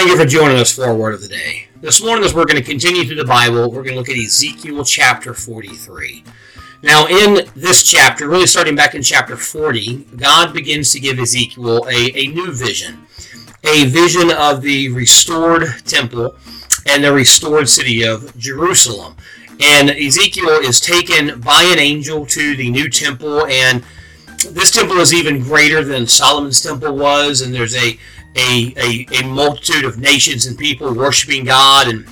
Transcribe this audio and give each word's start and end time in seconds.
Thank 0.00 0.12
you 0.12 0.16
for 0.16 0.24
joining 0.24 0.56
us 0.56 0.74
for 0.74 0.84
our 0.84 0.94
word 0.94 1.12
of 1.12 1.20
the 1.20 1.28
day. 1.28 1.68
This 1.82 2.02
morning, 2.02 2.24
as 2.24 2.32
we're 2.32 2.46
going 2.46 2.56
to 2.56 2.62
continue 2.62 3.04
through 3.04 3.16
the 3.16 3.24
Bible, 3.26 3.70
we're 3.70 3.82
going 3.82 3.92
to 3.92 3.96
look 3.96 4.08
at 4.08 4.16
Ezekiel 4.16 4.82
chapter 4.82 5.34
43. 5.34 6.24
Now, 6.82 7.06
in 7.06 7.46
this 7.54 7.82
chapter, 7.82 8.26
really 8.26 8.46
starting 8.46 8.74
back 8.74 8.94
in 8.94 9.02
chapter 9.02 9.36
40, 9.36 10.04
God 10.16 10.54
begins 10.54 10.90
to 10.92 11.00
give 11.00 11.18
Ezekiel 11.18 11.86
a, 11.86 12.18
a 12.18 12.28
new 12.28 12.50
vision 12.50 13.06
a 13.62 13.84
vision 13.88 14.30
of 14.30 14.62
the 14.62 14.88
restored 14.88 15.64
temple 15.84 16.34
and 16.86 17.04
the 17.04 17.12
restored 17.12 17.68
city 17.68 18.02
of 18.02 18.34
Jerusalem. 18.38 19.16
And 19.60 19.90
Ezekiel 19.90 20.48
is 20.48 20.80
taken 20.80 21.42
by 21.42 21.62
an 21.64 21.78
angel 21.78 22.24
to 22.24 22.56
the 22.56 22.70
new 22.70 22.88
temple, 22.88 23.44
and 23.48 23.84
this 24.48 24.70
temple 24.70 24.96
is 24.96 25.12
even 25.12 25.42
greater 25.42 25.84
than 25.84 26.06
Solomon's 26.06 26.62
temple 26.62 26.96
was, 26.96 27.42
and 27.42 27.52
there's 27.52 27.76
a 27.76 27.98
a, 28.36 28.72
a, 28.76 29.06
a 29.20 29.26
multitude 29.26 29.84
of 29.84 29.98
nations 29.98 30.46
and 30.46 30.56
people 30.58 30.94
worshiping 30.94 31.44
God 31.44 31.88
and 31.88 32.06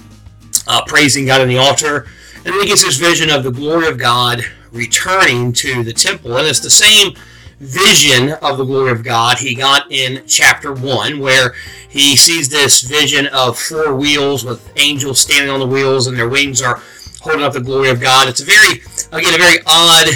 uh, 0.67 0.83
praising 0.87 1.27
God 1.27 1.41
on 1.41 1.49
the 1.49 1.59
altar. 1.59 2.07
And 2.37 2.47
then 2.47 2.61
he 2.61 2.67
gets 2.67 2.85
this 2.85 2.97
vision 2.97 3.31
of 3.31 3.45
the 3.45 3.51
glory 3.51 3.89
of 3.89 3.99
God 3.99 4.43
returning 4.73 5.53
to 5.55 5.83
the 5.83 5.93
temple. 5.93 6.37
And 6.37 6.47
it's 6.47 6.61
the 6.61 6.71
same 6.71 7.15
vision 7.61 8.31
of 8.43 8.59
the 8.59 8.65
glory 8.65 8.93
of 8.93 9.03
God 9.03 9.39
he 9.39 9.55
got 9.55 9.91
in 9.91 10.23
chapter 10.27 10.73
1, 10.73 11.19
where 11.19 11.55
he 11.89 12.17
sees 12.17 12.49
this 12.49 12.83
vision 12.83 13.27
of 13.29 13.59
four 13.59 13.95
wheels 13.95 14.45
with 14.45 14.71
angels 14.77 15.21
standing 15.21 15.51
on 15.51 15.59
the 15.59 15.67
wheels 15.67 16.07
and 16.07 16.17
their 16.17 16.29
wings 16.29 16.63
are 16.63 16.81
holding 17.21 17.43
up 17.43 17.53
the 17.53 17.61
glory 17.61 17.91
of 17.91 18.01
God. 18.01 18.29
It's 18.29 18.41
a 18.41 18.45
very, 18.45 18.81
again, 19.13 19.35
a 19.35 19.39
very 19.39 19.59
odd 19.67 20.09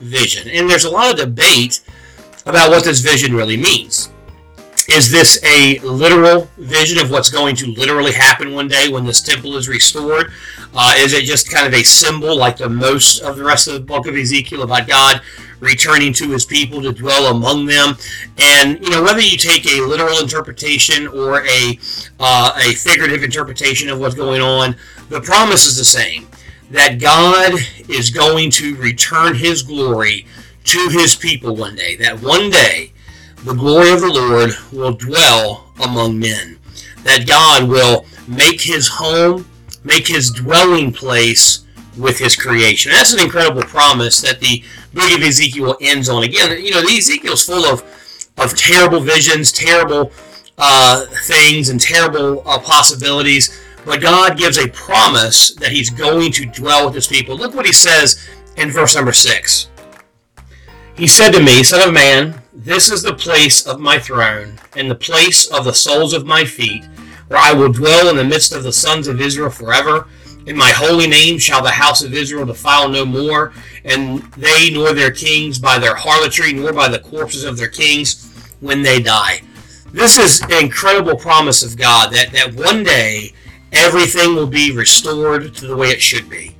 vision. 0.00 0.48
And 0.50 0.68
there's 0.68 0.84
a 0.84 0.90
lot 0.90 1.10
of 1.10 1.16
debate 1.16 1.80
about 2.46 2.70
what 2.70 2.84
this 2.84 3.00
vision 3.00 3.34
really 3.34 3.56
means. 3.56 4.10
Is 4.90 5.08
this 5.08 5.38
a 5.44 5.78
literal 5.80 6.50
vision 6.58 6.98
of 6.98 7.12
what's 7.12 7.30
going 7.30 7.54
to 7.56 7.66
literally 7.66 8.10
happen 8.10 8.52
one 8.52 8.66
day 8.66 8.88
when 8.88 9.04
this 9.04 9.22
temple 9.22 9.56
is 9.56 9.68
restored? 9.68 10.32
Uh, 10.74 10.94
is 10.96 11.12
it 11.12 11.22
just 11.22 11.48
kind 11.48 11.64
of 11.64 11.72
a 11.72 11.84
symbol, 11.84 12.36
like 12.36 12.56
the 12.56 12.68
most 12.68 13.20
of 13.20 13.36
the 13.36 13.44
rest 13.44 13.68
of 13.68 13.74
the 13.74 13.80
book 13.80 14.08
of 14.08 14.16
Ezekiel, 14.16 14.62
about 14.62 14.88
God 14.88 15.20
returning 15.60 16.12
to 16.14 16.30
his 16.30 16.44
people 16.44 16.82
to 16.82 16.92
dwell 16.92 17.26
among 17.26 17.66
them? 17.66 17.94
And 18.36 18.82
you 18.82 18.90
know, 18.90 19.00
whether 19.00 19.20
you 19.20 19.36
take 19.36 19.64
a 19.64 19.80
literal 19.80 20.18
interpretation 20.18 21.06
or 21.06 21.46
a 21.46 21.78
uh, 22.18 22.52
a 22.56 22.72
figurative 22.72 23.22
interpretation 23.22 23.88
of 23.90 24.00
what's 24.00 24.16
going 24.16 24.40
on, 24.40 24.74
the 25.08 25.20
promise 25.20 25.66
is 25.66 25.76
the 25.76 25.84
same: 25.84 26.26
that 26.72 26.98
God 27.00 27.52
is 27.88 28.10
going 28.10 28.50
to 28.52 28.74
return 28.74 29.36
His 29.36 29.62
glory 29.62 30.26
to 30.64 30.88
His 30.88 31.14
people 31.14 31.54
one 31.54 31.76
day. 31.76 31.94
That 31.94 32.20
one 32.20 32.50
day 32.50 32.92
the 33.44 33.54
glory 33.54 33.90
of 33.90 34.00
the 34.00 34.12
Lord 34.12 34.50
will 34.72 34.92
dwell 34.92 35.72
among 35.82 36.18
men. 36.18 36.58
That 37.04 37.26
God 37.26 37.68
will 37.68 38.04
make 38.28 38.60
his 38.60 38.86
home, 38.88 39.46
make 39.84 40.06
his 40.06 40.30
dwelling 40.30 40.92
place 40.92 41.64
with 41.96 42.18
his 42.18 42.36
creation. 42.36 42.92
That's 42.92 43.12
an 43.12 43.20
incredible 43.20 43.62
promise 43.62 44.20
that 44.20 44.40
the 44.40 44.62
book 44.92 45.10
of 45.12 45.22
Ezekiel 45.22 45.76
ends 45.80 46.08
on. 46.08 46.22
Again, 46.22 46.62
you 46.62 46.70
know, 46.70 46.82
the 46.82 46.96
Ezekiel's 46.96 47.44
full 47.44 47.64
of, 47.64 47.82
of 48.38 48.56
terrible 48.56 49.00
visions, 49.00 49.52
terrible 49.52 50.12
uh, 50.58 51.06
things, 51.26 51.68
and 51.68 51.80
terrible 51.80 52.42
uh, 52.46 52.58
possibilities. 52.58 53.58
But 53.84 54.02
God 54.02 54.36
gives 54.36 54.58
a 54.58 54.68
promise 54.68 55.54
that 55.54 55.72
he's 55.72 55.88
going 55.88 56.32
to 56.32 56.46
dwell 56.46 56.86
with 56.86 56.94
his 56.94 57.06
people. 57.06 57.36
Look 57.36 57.54
what 57.54 57.66
he 57.66 57.72
says 57.72 58.28
in 58.56 58.70
verse 58.70 58.94
number 58.94 59.12
6. 59.12 59.68
He 60.94 61.06
said 61.06 61.30
to 61.30 61.42
me, 61.42 61.62
Son 61.62 61.88
of 61.88 61.94
man, 61.94 62.39
this 62.62 62.90
is 62.90 63.02
the 63.02 63.14
place 63.14 63.66
of 63.66 63.80
my 63.80 63.98
throne, 63.98 64.58
and 64.76 64.90
the 64.90 64.94
place 64.94 65.46
of 65.46 65.64
the 65.64 65.72
soles 65.72 66.12
of 66.12 66.26
my 66.26 66.44
feet, 66.44 66.84
where 67.28 67.40
I 67.40 67.54
will 67.54 67.72
dwell 67.72 68.10
in 68.10 68.16
the 68.16 68.24
midst 68.24 68.52
of 68.52 68.64
the 68.64 68.72
sons 68.72 69.08
of 69.08 69.18
Israel 69.18 69.48
forever. 69.48 70.08
In 70.44 70.58
my 70.58 70.68
holy 70.68 71.06
name 71.06 71.38
shall 71.38 71.62
the 71.62 71.70
house 71.70 72.02
of 72.02 72.12
Israel 72.12 72.44
defile 72.44 72.90
no 72.90 73.06
more, 73.06 73.54
and 73.82 74.22
they 74.34 74.68
nor 74.68 74.92
their 74.92 75.10
kings 75.10 75.58
by 75.58 75.78
their 75.78 75.94
harlotry, 75.94 76.52
nor 76.52 76.74
by 76.74 76.88
the 76.88 76.98
corpses 76.98 77.44
of 77.44 77.56
their 77.56 77.68
kings 77.68 78.30
when 78.60 78.82
they 78.82 79.00
die. 79.00 79.40
This 79.92 80.18
is 80.18 80.42
an 80.42 80.62
incredible 80.62 81.16
promise 81.16 81.62
of 81.62 81.78
God 81.78 82.12
that, 82.12 82.30
that 82.32 82.54
one 82.54 82.84
day 82.84 83.32
everything 83.72 84.34
will 84.34 84.46
be 84.46 84.76
restored 84.76 85.54
to 85.54 85.66
the 85.66 85.76
way 85.76 85.88
it 85.88 86.02
should 86.02 86.28
be. 86.28 86.56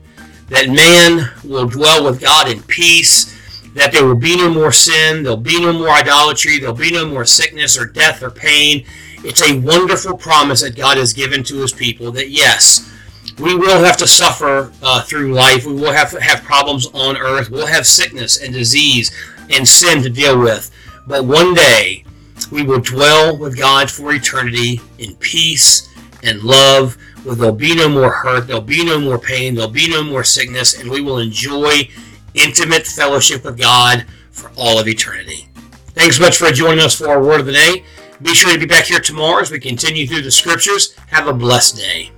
That 0.49 0.71
man 0.71 1.31
will 1.45 1.69
dwell 1.69 2.03
with 2.07 2.23
God 2.23 2.49
in 2.49 2.63
peace 2.63 3.30
that 3.75 3.93
there 3.93 4.05
will 4.05 4.17
be 4.17 4.37
no 4.37 4.51
more 4.51 4.73
sin, 4.73 5.23
there'll 5.23 5.37
be 5.37 5.61
no 5.61 5.73
more 5.73 5.91
idolatry, 5.91 6.59
there'll 6.59 6.75
be 6.75 6.91
no 6.91 7.07
more 7.07 7.25
sickness 7.25 7.79
or 7.79 7.87
death 7.87 8.23
or 8.23 8.31
pain. 8.31 8.85
It's 9.23 9.43
a 9.43 9.61
wonderful 9.61 10.17
promise 10.17 10.63
that 10.63 10.77
God 10.77 10.97
has 10.97 11.13
given 11.13 11.45
to 11.45 11.61
his 11.61 11.73
people 11.73 12.11
that 12.13 12.31
yes, 12.31 12.91
we 13.39 13.55
will 13.55 13.83
have 13.83 13.97
to 13.99 14.07
suffer 14.07 14.73
uh, 14.83 15.03
through 15.03 15.35
life. 15.35 15.65
We 15.67 15.75
will 15.75 15.93
have 15.93 16.11
to 16.11 16.21
have 16.21 16.43
problems 16.43 16.87
on 16.93 17.17
earth. 17.17 17.51
We'll 17.51 17.67
have 17.67 17.87
sickness 17.87 18.43
and 18.43 18.53
disease 18.53 19.15
and 19.51 19.67
sin 19.67 20.03
to 20.03 20.11
deal 20.11 20.39
with. 20.39 20.71
But 21.07 21.25
one 21.25 21.55
day, 21.55 22.05
we 22.51 22.63
will 22.63 22.81
dwell 22.81 23.37
with 23.37 23.57
God 23.57 23.91
for 23.91 24.13
eternity 24.13 24.81
in 24.99 25.17
peace 25.17 25.89
and 26.23 26.43
love. 26.43 26.97
Where 27.23 27.35
there'll 27.35 27.55
be 27.55 27.75
no 27.75 27.89
more 27.89 28.11
hurt, 28.11 28.47
there'll 28.47 28.63
be 28.63 28.85
no 28.85 28.99
more 28.99 29.19
pain, 29.19 29.55
there'll 29.55 29.71
be 29.71 29.91
no 29.91 30.03
more 30.03 30.25
sickness, 30.25 30.81
and 30.81 30.91
we 30.91 31.03
will 31.03 31.19
enjoy 31.19 31.89
intimate 32.35 32.87
fellowship 32.87 33.45
with 33.45 33.59
God 33.59 34.07
for 34.31 34.51
all 34.57 34.79
of 34.79 34.89
eternity. 34.89 35.49
Thanks 35.95 36.17
so 36.17 36.23
much 36.23 36.37
for 36.37 36.51
joining 36.51 36.85
us 36.85 36.97
for 36.97 37.09
our 37.09 37.23
word 37.23 37.41
of 37.41 37.47
the 37.47 37.53
day. 37.53 37.85
Be 38.23 38.35
sure 38.35 38.53
to 38.53 38.59
be 38.59 38.67
back 38.67 38.85
here 38.85 39.01
tomorrow 39.01 39.41
as 39.41 39.51
we 39.51 39.59
continue 39.59 40.07
through 40.07 40.23
the 40.23 40.31
scriptures. 40.31 40.95
Have 41.09 41.27
a 41.27 41.33
blessed 41.33 41.77
day. 41.77 42.11